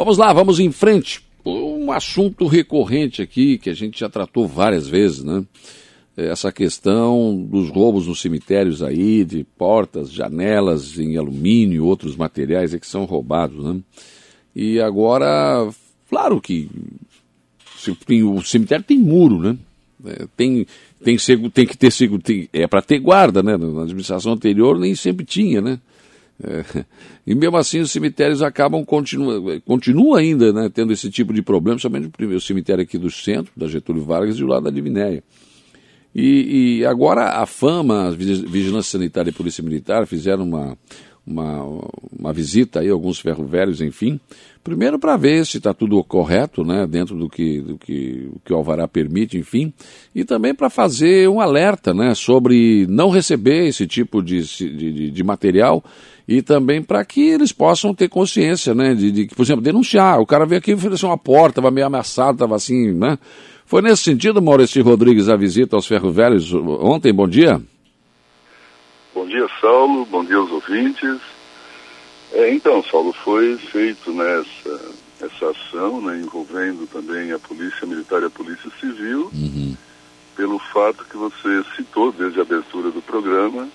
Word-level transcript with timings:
Vamos 0.00 0.16
lá, 0.16 0.32
vamos 0.32 0.58
em 0.58 0.72
frente. 0.72 1.22
Um 1.44 1.92
assunto 1.92 2.46
recorrente 2.46 3.20
aqui 3.20 3.58
que 3.58 3.68
a 3.68 3.74
gente 3.74 4.00
já 4.00 4.08
tratou 4.08 4.48
várias 4.48 4.88
vezes, 4.88 5.22
né? 5.22 5.44
Essa 6.16 6.50
questão 6.50 7.36
dos 7.36 7.68
roubos 7.68 8.06
nos 8.06 8.18
cemitérios 8.18 8.82
aí, 8.82 9.26
de 9.26 9.44
portas, 9.58 10.10
janelas 10.10 10.98
em 10.98 11.18
alumínio, 11.18 11.84
outros 11.84 12.16
materiais 12.16 12.74
que 12.74 12.86
são 12.86 13.04
roubados, 13.04 13.62
né? 13.62 13.78
E 14.56 14.80
agora, 14.80 15.68
claro 16.08 16.40
que 16.40 16.70
o 18.24 18.42
cemitério 18.42 18.86
tem 18.86 18.98
muro, 18.98 19.38
né? 19.38 19.58
É, 20.06 20.26
tem, 20.34 20.66
tem, 21.04 21.18
tem 21.50 21.66
que 21.66 21.76
ter 21.76 21.90
seguro, 21.90 22.22
é 22.54 22.66
para 22.66 22.80
ter 22.80 23.00
guarda, 23.00 23.42
né? 23.42 23.54
Na 23.58 23.82
administração 23.82 24.32
anterior 24.32 24.78
nem 24.78 24.94
sempre 24.94 25.26
tinha, 25.26 25.60
né? 25.60 25.78
É, 26.42 26.84
e 27.26 27.34
mesmo 27.34 27.56
assim 27.56 27.80
os 27.80 27.90
cemitérios 27.90 28.42
acabam, 28.42 28.84
continua, 28.84 29.60
continua 29.60 30.18
ainda 30.18 30.52
né, 30.52 30.70
tendo 30.72 30.92
esse 30.92 31.10
tipo 31.10 31.32
de 31.32 31.42
problema, 31.42 31.78
somente 31.78 32.10
o 32.18 32.40
cemitério 32.40 32.82
aqui 32.82 32.98
do 32.98 33.10
centro, 33.10 33.52
da 33.56 33.68
Getúlio 33.68 34.02
Vargas 34.02 34.36
e 34.36 34.44
o 34.44 34.46
lado 34.46 34.64
da 34.64 34.70
Divinéia. 34.70 35.22
E, 36.14 36.80
e, 36.80 36.86
agora 36.86 37.40
a 37.40 37.46
FAMA, 37.46 38.08
a 38.08 38.10
Vigilância 38.10 38.98
Sanitária 38.98 39.30
e 39.30 39.32
Polícia 39.32 39.62
Militar, 39.62 40.06
fizeram 40.06 40.42
uma, 40.42 40.76
uma, 41.26 41.62
uma 42.18 42.32
visita 42.32 42.80
aí, 42.80 42.88
alguns 42.88 43.20
ferro 43.20 43.44
velhos, 43.44 43.80
enfim, 43.80 44.18
primeiro 44.62 44.98
para 44.98 45.16
ver 45.16 45.46
se 45.46 45.58
está 45.58 45.72
tudo 45.72 46.02
correto, 46.04 46.64
né, 46.64 46.86
dentro 46.86 47.16
do 47.16 47.28
que, 47.28 47.60
do 47.60 47.78
que, 47.78 48.30
que 48.44 48.52
o 48.52 48.56
Alvará 48.56 48.88
permite, 48.88 49.38
enfim, 49.38 49.72
e 50.14 50.24
também 50.24 50.54
para 50.54 50.68
fazer 50.68 51.28
um 51.28 51.40
alerta, 51.40 51.94
né, 51.94 52.14
sobre 52.14 52.86
não 52.88 53.10
receber 53.10 53.66
esse 53.68 53.86
tipo 53.86 54.22
de, 54.22 54.42
de, 54.42 55.10
de 55.10 55.24
material 55.24 55.84
e 56.26 56.42
também 56.42 56.82
para 56.82 57.04
que 57.04 57.20
eles 57.20 57.52
possam 57.52 57.94
ter 57.94 58.08
consciência, 58.08 58.74
né, 58.74 58.94
de, 58.94 59.10
de, 59.10 59.26
por 59.26 59.42
exemplo, 59.42 59.62
denunciar. 59.62 60.20
O 60.20 60.26
cara 60.26 60.46
veio 60.46 60.58
aqui 60.58 60.70
e 60.70 60.74
ofereceu 60.74 61.08
uma 61.08 61.18
porta, 61.18 61.60
estava 61.60 61.70
meio 61.70 61.86
ameaçado, 61.86 62.34
estava 62.34 62.54
assim, 62.54 62.92
né? 62.92 63.18
Foi 63.66 63.82
nesse 63.82 64.02
sentido, 64.02 64.42
Maurício 64.42 64.82
Rodrigues, 64.82 65.28
a 65.28 65.36
visita 65.36 65.76
aos 65.76 65.86
Ferro 65.86 66.10
Velhos 66.10 66.52
ontem. 66.52 67.12
Bom 67.12 67.28
dia. 67.28 67.62
Bom 69.14 69.26
dia, 69.26 69.46
Saulo. 69.60 70.04
Bom 70.06 70.24
dia 70.24 70.36
aos 70.36 70.50
ouvintes. 70.50 71.20
É, 72.32 72.52
então, 72.52 72.82
Saulo, 72.84 73.12
foi 73.12 73.56
feito 73.58 74.12
nessa 74.12 75.00
essa 75.22 75.50
ação, 75.50 76.00
né, 76.00 76.16
envolvendo 76.16 76.86
também 76.86 77.32
a 77.32 77.38
Polícia 77.38 77.86
Militar 77.86 78.22
e 78.22 78.26
a 78.26 78.30
Polícia 78.30 78.70
Civil, 78.80 79.30
uhum. 79.32 79.76
pelo 80.34 80.58
fato 80.58 81.04
que 81.04 81.16
você 81.16 81.62
citou 81.76 82.10
desde 82.10 82.38
a 82.38 82.42
abertura 82.42 82.90
do 82.90 83.02
programa, 83.02 83.68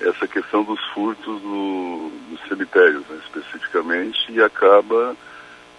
essa 0.00 0.28
questão 0.28 0.62
dos 0.62 0.80
furtos 0.92 1.42
nos 1.42 2.40
cemitérios, 2.48 3.02
né, 3.08 3.18
especificamente, 3.24 4.30
e 4.30 4.42
acaba 4.42 5.16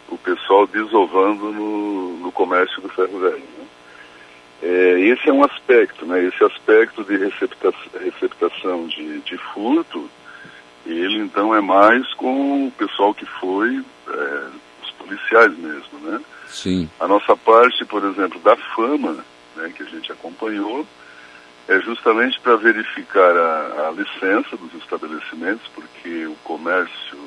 o 0.10 0.18
pessoal 0.18 0.66
desovando 0.68 1.52
no, 1.52 2.18
no 2.18 2.32
comércio 2.32 2.82
do 2.82 2.90
ferro 2.90 3.20
velho. 3.20 3.44
Né? 3.58 3.65
É, 4.62 5.00
esse 5.00 5.30
é 5.30 5.34
um 5.34 5.44
aspecto, 5.44 6.06
né, 6.06 6.24
esse 6.24 6.44
aspecto 6.44 7.04
de 7.04 7.18
receptação, 7.18 7.92
receptação 8.00 8.88
de, 8.88 9.20
de 9.22 9.38
furto, 9.38 10.10
ele 10.86 11.20
então 11.20 11.54
é 11.54 11.62
mais 11.62 12.14
com 12.14 12.68
o 12.68 12.72
pessoal 12.72 13.14
que 13.14 13.26
foi, 13.26 13.84
é, 14.08 14.48
os 14.84 14.92
policiais 14.92 15.58
mesmo, 15.58 16.00
né? 16.02 16.22
Sim. 16.48 16.90
A 17.00 17.08
nossa 17.08 17.36
parte, 17.36 17.84
por 17.86 18.04
exemplo, 18.04 18.40
da 18.40 18.56
fama, 18.56 19.24
né, 19.56 19.72
que 19.76 19.84
a 19.84 19.88
gente 19.88 20.12
acompanhou, 20.12 20.86
é 21.68 21.80
justamente 21.82 22.40
para 22.40 22.56
verificar 22.56 23.36
a, 23.36 23.88
a, 23.88 23.92
licença 23.92 24.56
dos 24.56 24.74
estabelecimentos, 24.76 25.68
porque 25.74 26.28
o 26.28 26.36
comércio 26.44 27.18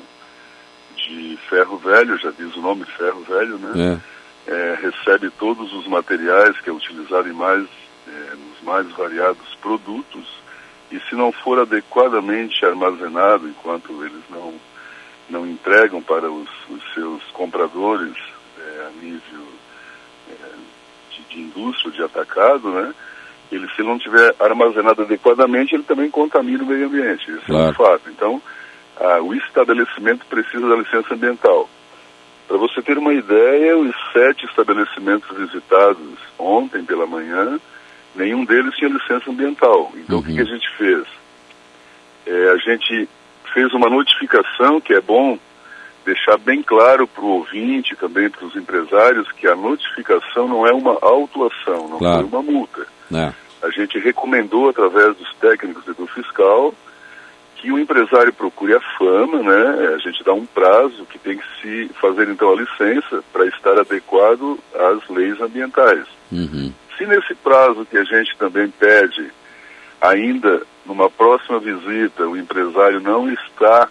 de 0.95 1.37
ferro 1.49 1.77
velho, 1.77 2.17
já 2.17 2.31
diz 2.31 2.55
o 2.55 2.61
nome 2.61 2.85
ferro 2.85 3.21
velho, 3.23 3.57
né? 3.57 3.95
É. 3.95 4.18
É, 4.47 4.77
recebe 4.81 5.29
todos 5.31 5.71
os 5.73 5.85
materiais 5.87 6.59
que 6.61 6.69
é 6.69 6.73
utilizado 6.73 7.29
em 7.29 7.33
mais, 7.33 7.67
é, 8.07 8.35
nos 8.35 8.61
mais 8.63 8.89
variados 8.91 9.55
produtos 9.61 10.39
e 10.91 10.99
se 11.01 11.15
não 11.15 11.31
for 11.31 11.59
adequadamente 11.59 12.65
armazenado 12.65 13.47
enquanto 13.47 14.03
eles 14.03 14.23
não, 14.29 14.53
não 15.29 15.45
entregam 15.45 16.01
para 16.01 16.31
os, 16.31 16.49
os 16.69 16.93
seus 16.93 17.23
compradores 17.31 18.15
é, 18.57 18.87
a 18.87 19.03
nível 19.03 19.45
é, 20.31 20.49
de, 21.11 21.21
de 21.23 21.41
indústria, 21.41 21.91
de 21.91 22.03
atacado, 22.03 22.71
né? 22.71 22.93
ele 23.51 23.67
se 23.75 23.83
não 23.83 23.97
tiver 23.97 24.35
armazenado 24.39 25.01
adequadamente, 25.01 25.75
ele 25.75 25.83
também 25.83 26.09
contamina 26.09 26.63
o 26.63 26.67
meio 26.67 26.87
ambiente. 26.87 27.31
Isso 27.31 27.45
claro. 27.45 27.67
é 27.67 27.69
um 27.69 27.73
fato. 27.73 28.09
Então, 28.09 28.41
ah, 28.97 29.21
o 29.21 29.33
estabelecimento 29.33 30.25
precisa 30.25 30.67
da 30.67 30.75
licença 30.75 31.13
ambiental. 31.13 31.69
Para 32.49 32.57
você 32.57 32.81
ter 32.81 32.97
uma 32.97 33.13
ideia, 33.13 33.77
os 33.77 33.95
sete 34.11 34.43
estabelecimentos 34.47 35.37
visitados 35.37 36.17
ontem 36.39 36.83
pela 36.83 37.05
manhã, 37.05 37.59
nenhum 38.15 38.43
deles 38.43 38.75
tinha 38.75 38.89
licença 38.89 39.29
ambiental. 39.29 39.91
Então, 39.93 40.15
uhum. 40.17 40.23
o 40.23 40.25
que, 40.25 40.33
que, 40.33 40.41
a 40.41 40.45
gente 40.45 40.67
fez? 40.75 41.05
É, 42.25 42.49
a 42.49 42.57
gente 42.57 43.07
fez 43.53 43.71
uma 43.71 43.87
notificação, 43.87 44.81
que 44.81 44.95
é 44.95 44.99
bom 44.99 45.37
deixar 46.03 46.39
bem 46.39 46.63
claro 46.63 47.07
para 47.07 47.23
o 47.23 47.27
ouvinte, 47.27 47.95
também 47.95 48.31
para 48.31 48.43
os 48.43 48.55
empresários, 48.55 49.31
que 49.33 49.45
a 49.45 49.55
notificação 49.55 50.47
não 50.47 50.65
é 50.65 50.73
uma 50.73 50.97
autuação, 51.03 51.87
não 51.87 51.99
claro. 51.99 52.27
foi 52.27 52.39
uma 52.39 52.51
multa. 52.51 52.87
É. 53.13 53.31
A 53.61 53.69
gente 53.69 53.99
recomendou, 53.99 54.69
através 54.69 55.15
dos 55.15 55.31
técnicos 55.35 55.85
do 55.95 56.07
fiscal, 56.07 56.73
que 57.59 57.71
o 57.71 57.77
empresário 57.77 58.31
procure 58.31 58.73
a 58.73 58.79
fama, 58.97 59.43
né? 59.43 59.93
A 59.93 59.97
gente 59.97 60.23
dá 60.23 60.33
um 60.33 60.45
prazo 60.45 61.05
que 61.05 61.19
tem 61.19 61.37
que 61.37 61.45
se 61.61 61.93
fazer 61.99 62.29
então 62.29 62.51
a 62.51 62.55
licença 62.55 63.21
para 63.33 63.45
estar 63.47 63.77
adequado 63.77 64.57
às 64.73 65.07
leis 65.09 65.39
ambientais. 65.41 66.05
Uhum. 66.31 66.71
Se 66.97 67.05
nesse 67.05 67.35
prazo 67.35 67.85
que 67.85 67.97
a 67.97 68.03
gente 68.03 68.35
também 68.37 68.69
pede, 68.69 69.29
ainda 70.01 70.61
numa 70.85 71.09
próxima 71.09 71.59
visita, 71.59 72.25
o 72.25 72.37
empresário 72.37 73.01
não 73.01 73.29
está 73.29 73.89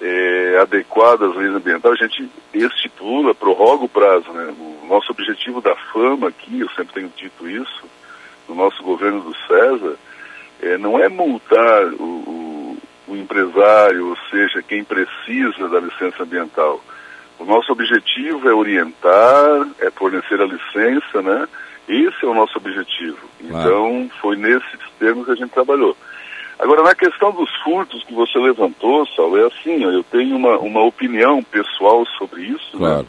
é, 0.00 0.58
adequado 0.62 1.24
às 1.24 1.36
leis 1.36 1.54
ambientais, 1.54 1.94
a 2.00 2.06
gente 2.06 2.30
estipula, 2.54 3.34
prorroga 3.34 3.84
o 3.84 3.88
prazo. 3.88 4.30
Né? 4.32 4.54
O 4.56 4.86
nosso 4.88 5.10
objetivo 5.10 5.60
da 5.60 5.74
fama 5.92 6.28
aqui, 6.28 6.60
eu 6.60 6.70
sempre 6.70 6.94
tenho 6.94 7.12
dito 7.16 7.48
isso, 7.48 7.84
no 8.48 8.54
nosso 8.54 8.80
governo 8.84 9.20
do 9.20 9.34
César, 9.48 9.96
é, 10.62 10.78
não 10.78 10.98
é 10.98 11.08
multar 11.08 11.86
o, 11.94 12.04
o, 13.10 13.16
empresário, 13.16 14.08
ou 14.08 14.16
seja, 14.30 14.62
quem 14.62 14.84
precisa 14.84 15.68
da 15.68 15.80
licença 15.80 16.22
ambiental. 16.22 16.82
O 17.38 17.44
nosso 17.44 17.72
objetivo 17.72 18.48
é 18.48 18.54
orientar, 18.54 19.68
é 19.80 19.90
fornecer 19.90 20.40
a 20.40 20.46
licença, 20.46 21.22
né? 21.22 21.48
Esse 21.88 22.24
é 22.24 22.28
o 22.28 22.34
nosso 22.34 22.56
objetivo. 22.58 23.18
Então, 23.40 24.10
foi 24.20 24.36
nesses 24.36 24.78
termos 24.98 25.24
que 25.24 25.32
a 25.32 25.34
gente 25.34 25.50
trabalhou. 25.50 25.96
Agora, 26.58 26.82
na 26.82 26.94
questão 26.94 27.32
dos 27.32 27.50
furtos 27.62 28.04
que 28.04 28.12
você 28.12 28.38
levantou, 28.38 29.06
Saulo, 29.16 29.38
é 29.38 29.46
assim, 29.46 29.82
eu 29.82 30.04
tenho 30.04 30.36
uma, 30.36 30.58
uma 30.58 30.82
opinião 30.82 31.42
pessoal 31.42 32.04
sobre 32.18 32.42
isso, 32.42 32.78
né? 32.78 32.78
claro. 32.78 33.02
né? 33.02 33.06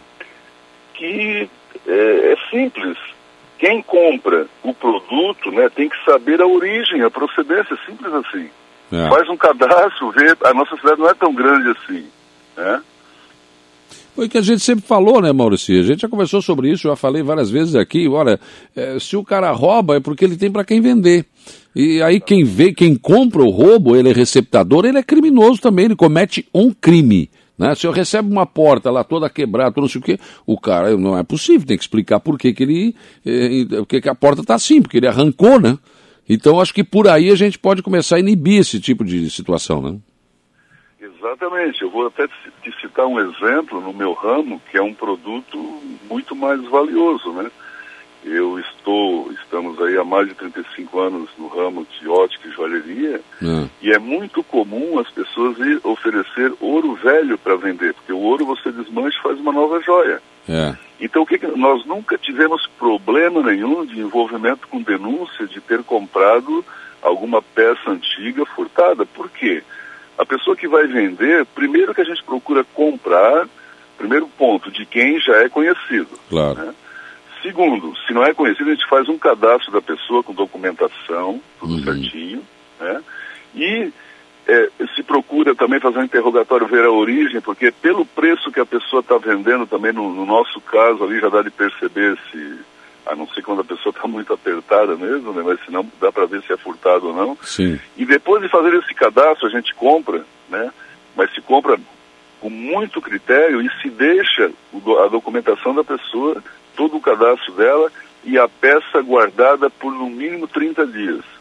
que 0.94 1.50
é, 1.88 2.34
é 2.34 2.38
simples 2.50 2.98
quem 3.62 3.80
compra 3.84 4.48
o 4.64 4.74
produto 4.74 5.52
né, 5.52 5.70
tem 5.70 5.88
que 5.88 6.04
saber 6.04 6.42
a 6.42 6.48
origem, 6.48 7.04
a 7.04 7.12
procedência, 7.12 7.78
simples 7.86 8.12
assim. 8.12 8.50
É. 8.92 9.10
Faz 9.10 9.30
um 9.30 9.38
cadastro, 9.38 10.12
vê, 10.12 10.36
a 10.44 10.54
nossa 10.54 10.76
cidade 10.76 11.00
não 11.00 11.10
é 11.10 11.14
tão 11.14 11.34
grande 11.34 11.70
assim. 11.70 12.06
Né? 12.58 12.82
Foi 14.14 14.26
o 14.26 14.30
que 14.30 14.38
a 14.38 14.42
gente 14.42 14.62
sempre 14.62 14.86
falou, 14.86 15.22
né, 15.22 15.32
Maurício? 15.32 15.80
A 15.80 15.84
gente 15.84 16.02
já 16.02 16.10
conversou 16.10 16.42
sobre 16.42 16.70
isso, 16.70 16.84
já 16.84 16.96
falei 16.98 17.24
várias 17.24 17.50
vezes 17.50 17.76
aqui. 17.76 18.08
Olha, 18.10 18.40
é, 18.76 19.00
se 19.00 19.16
o 19.16 19.24
cara 19.24 19.52
rouba 19.52 19.96
é 19.96 20.00
porque 20.02 20.26
ele 20.26 20.36
tem 20.36 20.52
para 20.52 20.66
quem 20.66 20.82
vender. 20.82 21.26
E 21.74 22.02
aí 22.02 22.20
quem 22.20 22.44
vê, 22.44 22.74
quem 22.74 22.96
compra 22.96 23.42
o 23.42 23.50
roubo, 23.50 23.96
ele 23.96 24.10
é 24.10 24.14
receptador, 24.14 24.86
ele 24.86 24.98
é 24.98 25.04
criminoso 25.04 25.62
também, 25.62 25.86
ele 25.86 25.96
comete 25.96 26.46
um 26.54 26.74
crime. 26.74 27.30
Né? 27.58 27.74
Se 27.76 27.88
eu 27.88 27.92
recebo 27.92 28.30
uma 28.30 28.46
porta 28.46 28.92
lá 28.92 29.04
toda 29.04 29.30
quebrada, 29.30 29.80
não 29.80 29.88
sei 29.88 30.02
o 30.02 30.04
quê, 30.04 30.20
o 30.46 30.60
cara 30.60 30.98
não 30.98 31.18
é 31.18 31.24
possível, 31.24 31.66
tem 31.66 31.78
que 31.78 31.84
explicar 31.84 32.20
por 32.20 32.38
que, 32.38 32.54
que 32.54 32.64
ele. 32.64 32.96
Eh, 33.26 33.66
porque 33.78 34.02
que 34.02 34.10
a 34.10 34.16
porta 34.16 34.42
está 34.42 34.56
assim, 34.56 34.82
porque 34.82 34.98
ele 34.98 35.08
arrancou, 35.08 35.60
né? 35.60 35.78
Então 36.34 36.62
acho 36.62 36.74
que 36.74 36.82
por 36.82 37.10
aí 37.10 37.30
a 37.30 37.36
gente 37.36 37.60
pode 37.60 37.84
começar 37.84 38.16
a 38.16 38.20
inibir 38.20 38.62
esse 38.62 38.80
tipo 38.80 39.04
de 39.04 39.30
situação, 39.30 39.82
né? 39.82 39.98
Exatamente. 40.98 41.82
Eu 41.82 41.92
vou 41.92 42.08
até 42.08 42.26
te 42.26 42.72
citar 42.80 43.06
um 43.06 43.20
exemplo 43.20 43.82
no 43.82 43.92
meu 43.92 44.14
ramo, 44.14 44.62
que 44.72 44.78
é 44.78 44.82
um 44.82 44.94
produto 44.94 45.58
muito 46.10 46.34
mais 46.34 46.64
valioso, 46.70 47.34
né? 47.34 47.52
Eu 48.24 48.58
estou, 48.60 49.30
estamos 49.34 49.82
aí 49.82 49.98
há 49.98 50.06
mais 50.06 50.30
de 50.30 50.36
35 50.36 51.00
anos 51.02 51.30
no 51.38 51.48
ramo 51.50 51.86
de 52.00 52.08
ótica 52.08 52.48
e 52.48 52.52
joalheria, 52.52 53.20
é. 53.42 53.68
e 53.82 53.92
é 53.92 54.00
muito 54.00 54.42
comum 54.44 55.00
as 55.00 55.10
pessoas 55.10 55.58
ir 55.58 55.82
oferecer 55.84 56.54
ouro 56.62 56.94
velho 56.94 57.38
para 57.38 57.58
vender, 57.58 57.94
porque 57.96 58.14
o 58.14 58.20
ouro 58.20 58.46
você 58.46 58.72
desmancha 58.72 59.18
e 59.18 59.24
faz 59.24 59.40
uma 59.40 59.52
nova 59.52 59.82
joia. 59.82 60.22
É. 60.48 60.76
Então, 61.00 61.24
o 61.24 61.26
que, 61.26 61.38
que 61.38 61.48
nós 61.48 61.86
nunca 61.86 62.18
tivemos 62.18 62.68
problema 62.78 63.42
nenhum 63.42 63.86
de 63.86 64.00
envolvimento 64.00 64.68
com 64.68 64.82
denúncia 64.82 65.48
de 65.48 65.60
ter 65.62 65.84
comprado 65.84 66.64
alguma 67.02 67.42
peça 67.42 67.90
antiga 67.90 68.46
furtada. 68.46 69.06
Por 69.06 69.30
quê? 69.30 69.64
A 70.18 70.26
pessoa 70.26 70.56
que 70.56 70.68
vai 70.68 70.86
vender, 70.86 71.46
primeiro 71.48 71.94
que 71.94 72.02
a 72.02 72.06
gente 72.06 72.24
procura 72.24 72.64
comprar 72.64 73.48
primeiro 73.98 74.28
ponto, 74.28 74.72
de 74.72 74.84
quem 74.86 75.20
já 75.20 75.44
é 75.44 75.50
conhecido. 75.50 76.10
Claro. 76.28 76.56
Né? 76.56 76.74
Segundo, 77.44 77.96
se 78.08 78.14
não 78.14 78.24
é 78.24 78.34
conhecido, 78.34 78.70
a 78.70 78.74
gente 78.74 78.88
faz 78.88 79.08
um 79.08 79.18
cadastro 79.18 79.72
da 79.72 79.82
pessoa 79.82 80.24
com 80.24 80.34
documentação, 80.34 81.40
tudo 81.60 81.74
uhum. 81.74 81.84
certinho, 81.84 82.42
né? 82.80 83.02
E 83.54 83.92
procura 85.52 85.56
também 85.56 85.80
fazer 85.80 86.00
um 86.00 86.04
interrogatório, 86.04 86.68
ver 86.68 86.86
a 86.86 86.92
origem, 86.92 87.42
porque 87.42 87.72
pelo 87.72 88.06
preço 88.06 88.52
que 88.52 88.60
a 88.60 88.66
pessoa 88.66 89.02
está 89.02 89.18
vendendo 89.18 89.66
também, 89.68 89.94
no, 89.94 90.14
no, 90.14 90.26
nosso 90.26 90.60
caso 90.62 91.04
ali, 91.04 91.20
já 91.20 91.30
dá 91.30 91.42
de 91.42 91.50
perceber 91.50 92.18
se, 92.32 92.60
a 93.06 93.16
não 93.16 93.28
ser 93.28 93.42
quando 93.42 93.62
a 93.62 93.66
pessoa 93.66 93.94
está 93.96 94.08
muito 94.08 94.34
apertada 94.34 94.96
mesmo, 94.96 95.34
né? 95.34 95.42
Mas 95.46 95.64
se 95.64 95.72
não, 95.72 95.90
dá 96.00 96.12
para 96.12 96.26
ver 96.26 96.42
se 96.44 96.54
é 96.54 96.58
furtado 96.58 97.08
ou 97.08 97.14
não. 97.14 97.38
Sim. 97.42 97.80
E 97.98 98.06
depois 98.06 98.42
de 98.42 98.50
fazer 98.50 98.74
esse 98.76 98.94
cadastro, 98.94 99.48
a 99.48 99.52
gente 99.52 99.74
compra, 99.76 100.26
né? 100.50 100.72
Mas 101.16 101.34
se 101.34 101.42
compra 101.42 101.78
com 102.40 102.50
muito 102.50 103.02
critério 103.02 103.62
e 103.62 103.70
se 103.82 103.90
deixa 103.90 104.52
a 105.04 105.08
documentação 105.08 105.76
da 105.76 105.84
pessoa 105.84 106.42
todo 106.76 106.98
o 106.98 107.02
cadastro 107.02 107.54
dela 107.54 107.92
e 108.24 108.38
a 108.38 108.48
peça 108.48 109.02
guardada 109.02 109.70
por 109.70 109.94
no 109.94 110.10
mínimo 110.10 110.48
30 110.48 110.88
dias. 110.88 111.41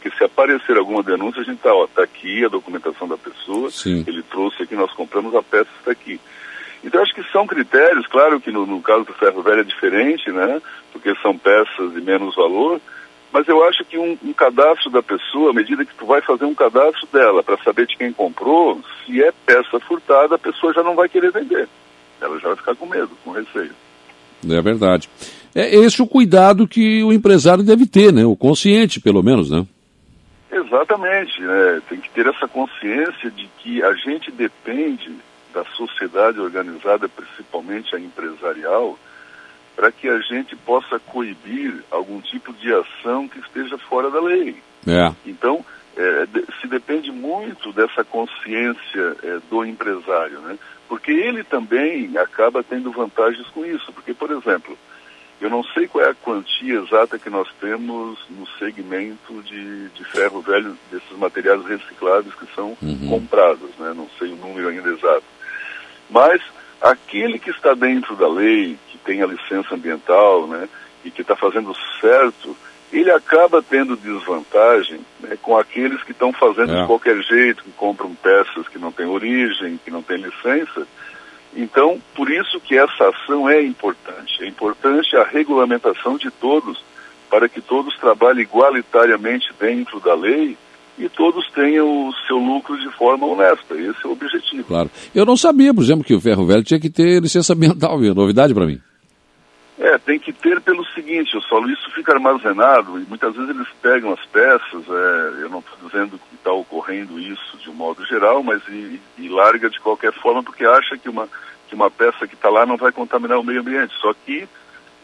Porque 0.00 0.16
se 0.16 0.24
aparecer 0.24 0.76
alguma 0.76 1.02
denúncia, 1.02 1.42
a 1.42 1.44
gente 1.44 1.56
está, 1.56 1.72
está 1.84 2.02
aqui 2.04 2.44
a 2.44 2.48
documentação 2.48 3.08
da 3.08 3.16
pessoa, 3.16 3.70
Sim. 3.70 4.04
ele 4.06 4.22
trouxe 4.22 4.62
aqui, 4.62 4.76
nós 4.76 4.92
compramos, 4.92 5.34
a 5.34 5.42
peça 5.42 5.68
está 5.78 5.90
aqui. 5.90 6.20
Então 6.84 7.02
acho 7.02 7.12
que 7.12 7.24
são 7.32 7.46
critérios, 7.46 8.06
claro 8.06 8.40
que 8.40 8.52
no, 8.52 8.64
no 8.64 8.80
caso 8.80 9.04
do 9.04 9.12
ferro 9.12 9.42
velho 9.42 9.60
é 9.60 9.64
diferente, 9.64 10.30
né? 10.30 10.62
Porque 10.92 11.12
são 11.16 11.36
peças 11.36 11.92
de 11.92 12.00
menos 12.00 12.36
valor, 12.36 12.80
mas 13.32 13.48
eu 13.48 13.64
acho 13.64 13.84
que 13.84 13.98
um, 13.98 14.16
um, 14.24 14.32
cadastro 14.32 14.88
da 14.88 15.02
pessoa, 15.02 15.50
à 15.50 15.52
medida 15.52 15.84
que 15.84 15.94
tu 15.94 16.06
vai 16.06 16.22
fazer 16.22 16.44
um 16.44 16.54
cadastro 16.54 17.08
dela 17.12 17.42
para 17.42 17.58
saber 17.64 17.86
de 17.86 17.96
quem 17.96 18.12
comprou, 18.12 18.80
se 19.04 19.20
é 19.20 19.32
peça 19.44 19.80
furtada, 19.80 20.36
a 20.36 20.38
pessoa 20.38 20.72
já 20.72 20.82
não 20.84 20.94
vai 20.94 21.08
querer 21.08 21.32
vender. 21.32 21.68
Ela 22.20 22.38
já 22.38 22.48
vai 22.48 22.56
ficar 22.56 22.76
com 22.76 22.86
medo, 22.86 23.10
com 23.24 23.32
receio. 23.32 23.72
É 24.48 24.62
verdade. 24.62 25.10
É 25.54 25.74
esse 25.74 26.00
o 26.00 26.06
cuidado 26.06 26.68
que 26.68 27.02
o 27.02 27.12
empresário 27.12 27.64
deve 27.64 27.84
ter, 27.86 28.12
né? 28.12 28.24
O 28.24 28.36
consciente, 28.36 29.00
pelo 29.00 29.22
menos, 29.22 29.50
né? 29.50 29.66
Exatamente, 30.50 31.40
né? 31.42 31.82
Tem 31.88 32.00
que 32.00 32.10
ter 32.10 32.26
essa 32.26 32.48
consciência 32.48 33.30
de 33.30 33.46
que 33.58 33.82
a 33.82 33.92
gente 33.92 34.30
depende 34.30 35.14
da 35.52 35.64
sociedade 35.76 36.40
organizada, 36.40 37.08
principalmente 37.08 37.94
a 37.94 38.00
empresarial, 38.00 38.98
para 39.76 39.92
que 39.92 40.08
a 40.08 40.18
gente 40.20 40.56
possa 40.56 40.98
coibir 40.98 41.84
algum 41.90 42.20
tipo 42.20 42.52
de 42.52 42.72
ação 42.72 43.28
que 43.28 43.38
esteja 43.38 43.78
fora 43.78 44.10
da 44.10 44.20
lei. 44.20 44.56
É. 44.86 45.12
Então, 45.26 45.64
é, 45.96 46.26
se 46.60 46.66
depende 46.66 47.10
muito 47.10 47.72
dessa 47.72 48.04
consciência 48.04 49.16
é, 49.22 49.38
do 49.50 49.64
empresário, 49.64 50.40
né? 50.40 50.58
Porque 50.88 51.10
ele 51.10 51.44
também 51.44 52.16
acaba 52.16 52.62
tendo 52.62 52.90
vantagens 52.90 53.46
com 53.48 53.64
isso. 53.64 53.92
Porque, 53.92 54.14
por 54.14 54.30
exemplo, 54.30 54.78
eu 55.40 55.48
não 55.48 55.62
sei 55.62 55.86
qual 55.86 56.04
é 56.04 56.10
a 56.10 56.14
quantia 56.14 56.80
exata 56.80 57.18
que 57.18 57.30
nós 57.30 57.48
temos 57.60 58.18
no 58.28 58.46
segmento 58.58 59.42
de, 59.42 59.88
de 59.90 60.04
ferro 60.04 60.40
velho, 60.40 60.76
desses 60.90 61.16
materiais 61.16 61.64
recicláveis 61.64 62.34
que 62.34 62.46
são 62.54 62.76
uhum. 62.82 63.08
comprados, 63.08 63.70
né? 63.78 63.92
Não 63.94 64.08
sei 64.18 64.32
o 64.32 64.36
número 64.36 64.68
ainda 64.68 64.88
exato. 64.88 65.24
Mas 66.10 66.42
aquele 66.80 67.38
que 67.38 67.50
está 67.50 67.74
dentro 67.74 68.16
da 68.16 68.28
lei, 68.28 68.76
que 68.88 68.98
tem 68.98 69.22
a 69.22 69.26
licença 69.26 69.74
ambiental, 69.74 70.46
né? 70.46 70.68
E 71.04 71.10
que 71.10 71.22
está 71.22 71.36
fazendo 71.36 71.72
certo, 72.00 72.56
ele 72.92 73.10
acaba 73.10 73.62
tendo 73.62 73.96
desvantagem 73.96 75.00
né, 75.20 75.36
com 75.40 75.56
aqueles 75.56 76.02
que 76.02 76.12
estão 76.12 76.32
fazendo 76.32 76.74
é. 76.74 76.80
de 76.80 76.86
qualquer 76.86 77.22
jeito, 77.22 77.62
que 77.62 77.70
compram 77.72 78.14
peças 78.14 78.66
que 78.68 78.78
não 78.78 78.90
têm 78.90 79.06
origem, 79.06 79.78
que 79.84 79.90
não 79.90 80.02
têm 80.02 80.16
licença. 80.16 80.86
Então, 81.58 82.00
por 82.14 82.30
isso 82.30 82.60
que 82.60 82.78
essa 82.78 83.08
ação 83.08 83.50
é 83.50 83.60
importante. 83.60 84.44
É 84.44 84.46
importante 84.46 85.16
a 85.16 85.24
regulamentação 85.24 86.16
de 86.16 86.30
todos, 86.30 86.80
para 87.28 87.48
que 87.48 87.60
todos 87.60 87.98
trabalhem 87.98 88.42
igualitariamente 88.42 89.48
dentro 89.58 89.98
da 89.98 90.14
lei 90.14 90.56
e 90.96 91.08
todos 91.08 91.50
tenham 91.50 92.08
o 92.08 92.12
seu 92.28 92.36
lucro 92.38 92.78
de 92.78 92.88
forma 92.96 93.26
honesta. 93.26 93.74
Esse 93.74 94.04
é 94.04 94.08
o 94.08 94.12
objetivo. 94.12 94.62
Claro. 94.68 94.88
Eu 95.12 95.26
não 95.26 95.36
sabia, 95.36 95.74
por 95.74 95.82
exemplo, 95.82 96.04
que 96.04 96.14
o 96.14 96.20
ferro 96.20 96.46
velho 96.46 96.62
tinha 96.62 96.78
que 96.78 96.88
ter 96.88 97.20
licença 97.20 97.54
ambiental, 97.54 97.98
viu? 97.98 98.14
Novidade 98.14 98.54
para 98.54 98.66
mim. 98.66 98.80
É, 99.80 99.98
tem 99.98 100.18
que 100.18 100.32
ter 100.32 100.60
pelo 100.60 100.84
seguinte, 100.86 101.36
o 101.36 101.40
solo, 101.42 101.70
isso 101.70 101.90
fica 101.92 102.12
armazenado 102.12 103.00
e 103.00 103.04
muitas 103.08 103.34
vezes 103.34 103.50
eles 103.50 103.68
pegam 103.82 104.12
as 104.12 104.24
peças, 104.26 104.84
é, 104.88 105.42
eu 105.42 105.48
não 105.48 105.60
estou 105.60 105.88
dizendo 105.88 106.20
isso 107.02 107.56
de 107.58 107.70
um 107.70 107.74
modo 107.74 108.04
geral, 108.06 108.42
mas 108.42 108.62
e, 108.68 109.00
e, 109.18 109.28
larga 109.28 109.68
de 109.68 109.80
qualquer 109.80 110.12
forma 110.12 110.42
porque 110.42 110.64
acha 110.64 110.96
que 110.96 111.08
uma, 111.08 111.28
que 111.68 111.74
uma 111.74 111.90
peça 111.90 112.26
que 112.26 112.34
está 112.34 112.48
lá 112.48 112.64
não 112.64 112.76
vai 112.76 112.92
contaminar 112.92 113.38
o 113.38 113.44
meio 113.44 113.60
ambiente. 113.60 113.94
Só 114.00 114.12
que 114.12 114.48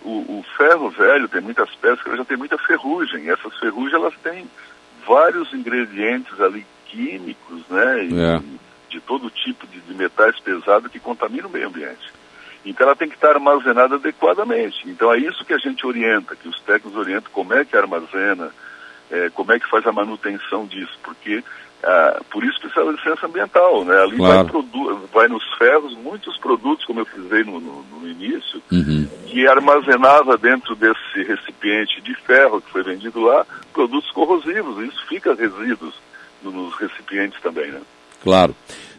o, 0.03 0.39
o 0.39 0.45
ferro 0.57 0.91
velho 0.91 1.29
tem 1.29 1.41
muitas 1.41 1.75
peças 1.77 2.03
que 2.03 2.17
já 2.17 2.25
tem 2.25 2.37
muita 2.37 2.59
ferrugem, 2.59 3.25
e 3.25 3.31
essas 3.31 3.57
ferrugens 3.59 3.95
elas 3.95 4.15
têm 4.23 4.49
vários 5.07 5.53
ingredientes 5.53 6.41
ali 6.41 6.67
químicos, 6.87 7.63
né, 7.69 8.05
e, 8.05 8.21
é. 8.21 8.43
de 8.91 9.01
todo 9.01 9.31
tipo 9.31 9.67
de, 9.67 9.81
de 9.81 9.95
metais 9.95 10.39
pesados 10.41 10.91
que 10.91 11.01
contaminam 11.01 11.49
o 11.49 11.53
meio 11.53 11.69
ambiente. 11.69 12.13
Então 12.65 12.87
ela 12.87 12.97
tem 12.97 13.09
que 13.09 13.15
estar 13.15 13.33
armazenada 13.33 13.97
adequadamente. 13.97 14.89
Então 14.89 15.13
é 15.13 15.19
isso 15.19 15.45
que 15.45 15.53
a 15.53 15.59
gente 15.59 15.87
orienta, 15.87 16.35
que 16.35 16.49
os 16.49 16.59
técnicos 16.61 16.97
orientam 16.97 17.31
como 17.31 17.53
é 17.53 17.65
que 17.65 17.77
armazena, 17.77 18.51
é, 19.11 19.29
como 19.31 19.53
é 19.53 19.59
que 19.59 19.69
faz 19.69 19.87
a 19.87 19.93
manutenção 19.93 20.67
disso, 20.67 20.99
porque 21.03 21.45
ah, 21.87 22.21
por 22.31 22.43
isso 22.43 22.59
precisa 22.61 22.85
de 22.85 22.93
licença 22.93 23.27
ambiental, 23.27 23.85
né? 23.85 24.03
Ali 24.03 24.17
claro. 24.17 24.65
vai, 24.73 24.97
vai, 25.13 25.29
nos 25.29 25.45
ferros 25.59 25.95
muitos 25.99 26.39
produtos, 26.39 26.85
como 26.87 27.01
eu 27.01 27.07
frisei 27.07 27.45
no, 27.45 27.61
no, 27.61 27.85
no 28.01 28.09
início, 28.09 28.63
uhum. 28.73 29.07
que 29.27 29.47
armazenava 29.47 30.39
dentro 30.39 30.75
desse 30.75 31.23
recipiente 31.23 32.01
de 32.01 32.15
ferro 32.15 32.63
que 32.63 32.71
foi 32.71 32.83
vendido 32.83 33.21
lá, 33.21 33.47
produtos 33.73 34.11
corrosivos, 34.13 34.83
isso 34.83 35.07
fica 35.07 35.35
resíduos 35.35 35.95
nos 36.43 36.75
recipientes 36.77 37.41
também, 37.43 37.71
né? 37.71 37.81
Claro. 38.23 38.55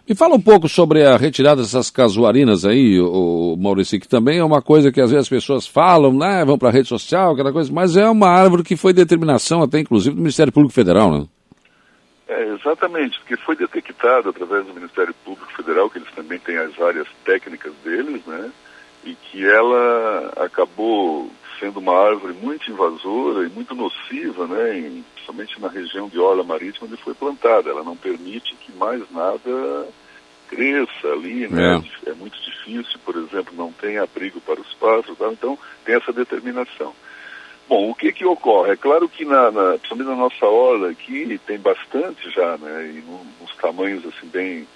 Me 0.08 0.14
fala 0.14 0.36
um 0.36 0.42
pouco 0.42 0.70
sobre 0.70 1.04
a 1.04 1.18
retirada 1.18 1.64
dessas 1.64 1.90
casuarinas 1.90 2.64
aí, 2.64 3.00
o 3.00 3.56
Maurício, 3.58 4.00
que 4.00 4.08
também 4.08 4.38
é 4.38 4.44
uma 4.44 4.62
coisa 4.62 4.92
que 4.92 5.02
às 5.02 5.10
vezes 5.10 5.26
as 5.26 5.30
pessoas 5.30 5.66
falam, 5.66 6.14
né, 6.14 6.46
vão 6.46 6.60
para 6.60 6.70
a 6.70 6.72
rede 6.72 6.88
social, 6.88 7.34
aquela 7.34 7.52
coisa, 7.52 7.74
mas 7.74 7.98
é 7.98 8.08
uma 8.08 8.30
árvore 8.30 8.62
que 8.62 8.76
foi 8.76 8.94
determinação 8.94 9.64
até 9.64 9.80
inclusive 9.80 10.14
do 10.14 10.22
Ministério 10.22 10.54
Público 10.54 10.76
Federal, 10.76 11.12
né? 11.12 11.26
É, 12.27 12.44
exatamente, 12.54 13.19
porque 13.19 13.38
foi 13.38 13.56
detectado 13.56 14.30
através 14.30 14.66
do 14.66 14.74
Ministério 14.74 15.13
Público 15.24 15.51
Federal, 15.54 15.89
que 15.89 16.00
eles 16.00 16.12
também 16.12 16.39
têm 16.39 16.57
as 16.57 16.80
áreas 16.81 17.07
técnicas 17.24 17.74
deles, 17.83 18.25
né, 18.25 18.51
e 19.04 19.13
que 19.13 19.45
ela 19.45 20.33
acabou 20.38 21.29
sendo 21.60 21.79
uma 21.79 21.96
árvore 21.96 22.34
muito 22.34 22.70
invasora 22.72 23.46
e 23.46 23.50
muito 23.50 23.75
nociva, 23.75 24.48
né, 24.48 24.79
em 24.79 25.05
principalmente 25.25 25.60
na 25.62 25.67
região 25.67 26.08
de 26.08 26.20
orla 26.20 26.44
marítima 26.44 26.88
onde 26.88 27.01
foi 27.01 27.13
plantada. 27.13 27.70
Ela 27.70 27.84
não 27.84 27.96
permite 27.96 28.55
que 28.55 28.72
mais 28.74 29.01
nada 29.12 29.88
cresça 30.48 31.08
ali, 31.08 31.48
né? 31.48 31.82
É. 32.05 32.12
é 32.12 32.13
muito 32.13 32.39
difícil, 32.39 33.00
por 33.03 33.15
exemplo, 33.15 33.53
não 33.55 33.72
tem 33.72 33.98
abrigo 33.98 34.39
para 34.41 34.62
os 34.62 34.74
pássaros, 34.75 35.17
tá? 35.17 35.27
então 35.32 35.58
tem 35.84 35.96
essa 35.96 36.13
determinação. 36.13 36.94
Bom, 37.67 37.89
o 37.89 37.95
que 37.95 38.12
que 38.12 38.25
ocorre? 38.25 38.74
É 38.74 38.75
claro 38.75 39.10
que 39.10 39.25
na, 39.25 39.51
na 39.51 39.72
principalmente 39.72 40.07
na 40.07 40.15
nossa 40.15 40.45
orla 40.45 40.91
aqui 40.91 41.39
tem 41.48 41.57
bastante 41.57 42.29
já, 42.29 42.57
né? 42.57 42.88
E 42.88 43.03
nos 43.41 43.55
tamanhos 43.55 44.05
assim 44.05 44.27
bem 44.27 44.67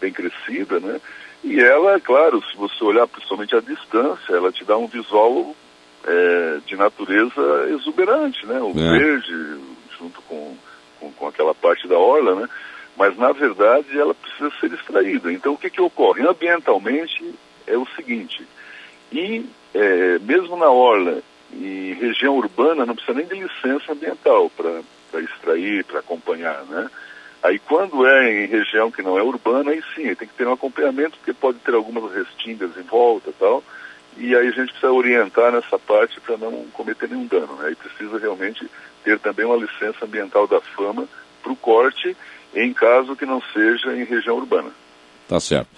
bem 0.00 0.12
crescida, 0.12 0.78
né? 0.80 1.00
E 1.42 1.58
ela, 1.58 1.98
claro, 1.98 2.42
se 2.50 2.56
você 2.56 2.84
olhar 2.84 3.06
principalmente 3.06 3.56
à 3.56 3.60
distância, 3.60 4.34
ela 4.34 4.52
te 4.52 4.64
dá 4.64 4.76
um 4.76 4.86
visual 4.86 5.56
é, 6.04 6.58
de 6.66 6.76
natureza 6.76 7.68
exuberante, 7.70 8.44
né? 8.46 8.60
O 8.60 8.70
é. 8.70 8.98
verde 8.98 9.60
junto 9.98 10.20
com, 10.22 10.56
com, 10.98 11.12
com, 11.12 11.26
aquela 11.26 11.54
parte 11.54 11.88
da 11.88 11.98
orla, 11.98 12.34
né? 12.34 12.48
Mas 12.96 13.16
na 13.16 13.32
verdade 13.32 13.98
ela 13.98 14.14
precisa 14.14 14.50
ser 14.60 14.72
extraída. 14.72 15.32
Então 15.32 15.54
o 15.54 15.58
que 15.58 15.70
que 15.70 15.80
ocorre? 15.80 16.26
Ambientalmente 16.26 17.34
é 17.66 17.78
o 17.78 17.86
seguinte: 17.96 18.46
e 19.10 19.46
é, 19.72 20.18
mesmo 20.18 20.56
na 20.56 20.68
orla 20.68 21.22
e 21.52 21.96
região 22.00 22.36
urbana 22.36 22.86
não 22.86 22.94
precisa 22.94 23.16
nem 23.16 23.26
de 23.26 23.34
licença 23.34 23.92
ambiental 23.92 24.50
para 24.50 25.20
extrair, 25.20 25.84
para 25.84 26.00
acompanhar, 26.00 26.64
né? 26.66 26.90
Aí 27.42 27.58
quando 27.58 28.06
é 28.06 28.44
em 28.44 28.46
região 28.46 28.90
que 28.90 29.02
não 29.02 29.18
é 29.18 29.22
urbana, 29.22 29.70
aí 29.70 29.82
sim, 29.94 30.14
tem 30.14 30.28
que 30.28 30.34
ter 30.34 30.46
um 30.46 30.52
acompanhamento, 30.52 31.16
porque 31.16 31.32
pode 31.32 31.58
ter 31.60 31.74
algumas 31.74 32.12
restingas 32.12 32.76
em 32.76 32.82
volta 32.82 33.30
e 33.30 33.32
tal 33.32 33.64
e 34.16 34.34
aí 34.34 34.48
a 34.48 34.50
gente 34.50 34.72
precisa 34.72 34.92
orientar 34.92 35.52
nessa 35.52 35.78
parte 35.78 36.20
para 36.20 36.36
não 36.36 36.64
cometer 36.72 37.08
nenhum 37.08 37.26
dano. 37.26 37.54
Né? 37.56 37.72
E 37.72 37.74
precisa 37.74 38.18
realmente 38.18 38.68
ter 39.04 39.18
também 39.18 39.46
uma 39.46 39.56
licença 39.56 40.04
ambiental 40.04 40.46
da 40.46 40.60
fama 40.60 41.06
para 41.42 41.52
o 41.52 41.56
corte, 41.56 42.16
em 42.54 42.72
caso 42.72 43.16
que 43.16 43.24
não 43.24 43.40
seja 43.52 43.96
em 43.96 44.04
região 44.04 44.36
urbana. 44.36 44.70
Tá 45.28 45.40
certo. 45.40 45.68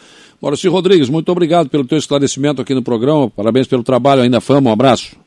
Maurício 0.40 0.72
Rodrigues, 0.72 1.08
muito 1.08 1.30
obrigado 1.30 1.68
pelo 1.68 1.86
teu 1.86 1.98
esclarecimento 1.98 2.60
aqui 2.60 2.74
no 2.74 2.82
programa. 2.82 3.30
Parabéns 3.30 3.68
pelo 3.68 3.84
trabalho 3.84 4.22
ainda 4.22 4.40
fama. 4.40 4.70
Um 4.70 4.72
abraço. 4.72 5.21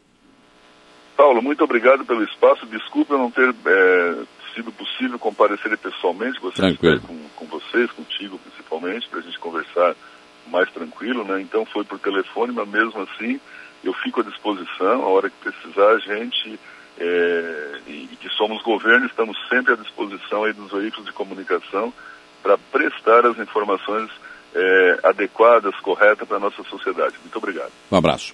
Paulo, 1.25 1.41
muito 1.41 1.63
obrigado 1.63 2.05
pelo 2.05 2.24
espaço. 2.24 2.67
Desculpa 2.67 3.17
não 3.17 3.32
ter 3.32 3.50
é, 3.50 4.15
sido 4.53 4.72
possível 4.72 5.17
comparecer 5.17 5.75
pessoalmente. 5.75 6.39
Gostaria 6.39 6.74
de 6.74 7.00
com, 7.00 7.17
com 7.36 7.46
vocês, 7.48 7.91
contigo 7.94 8.38
principalmente, 8.38 9.10
para 9.10 9.22
a 9.22 9.22
gente 9.24 9.39
conversar 9.39 9.96
mais 10.51 10.70
tranquilo, 10.72 11.24
né? 11.24 11.41
Então 11.41 11.65
foi 11.65 11.84
por 11.84 11.98
telefone, 11.98 12.53
mas 12.53 12.70
mesmo 12.70 13.01
assim 13.01 13.39
eu 13.84 13.91
fico 13.91 14.22
à 14.22 14.24
disposição, 14.24 15.01
a 15.01 15.08
hora 15.08 15.32
que 15.32 15.50
precisar 15.50 15.94
a 15.94 15.98
gente, 15.98 16.60
é, 17.00 17.79
e, 17.88 18.10
e 18.12 18.17
que 18.22 18.29
somos 18.29 18.62
governo, 18.62 19.08
estamos 19.08 19.36
sempre 19.50 19.74
à 19.74 19.75
disposição 19.75 20.44
aí 20.44 20.53
dos 20.53 20.72
veículos 20.72 21.08
de 21.08 21.12
comunicação 21.12 21.91
para 22.44 22.55
prestar 22.72 23.25
as 23.25 23.39
informações 23.39 24.12
é, 24.55 25.00
adequadas, 25.03 25.75
corretas 25.82 26.27
para 26.27 26.38
a 26.38 26.39
nossa 26.39 26.63
sociedade. 26.63 27.15
Muito 27.22 27.38
obrigado. 27.38 27.72
Um 27.91 27.98
abraço. 27.98 28.34